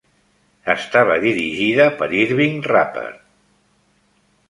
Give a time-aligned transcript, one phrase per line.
[0.73, 3.09] Estava dirigida per Irving Rapper.